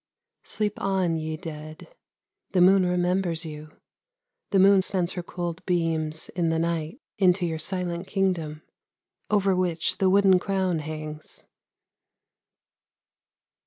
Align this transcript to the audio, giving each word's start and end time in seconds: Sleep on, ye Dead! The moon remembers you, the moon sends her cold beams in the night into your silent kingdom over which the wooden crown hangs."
Sleep 0.41 0.81
on, 0.81 1.15
ye 1.15 1.37
Dead! 1.37 1.93
The 2.53 2.61
moon 2.61 2.87
remembers 2.87 3.45
you, 3.45 3.69
the 4.49 4.57
moon 4.57 4.81
sends 4.81 5.11
her 5.11 5.21
cold 5.21 5.63
beams 5.67 6.27
in 6.29 6.49
the 6.49 6.57
night 6.57 6.99
into 7.19 7.45
your 7.45 7.59
silent 7.59 8.07
kingdom 8.07 8.63
over 9.29 9.55
which 9.55 9.99
the 9.99 10.09
wooden 10.09 10.39
crown 10.39 10.79
hangs." 10.79 11.45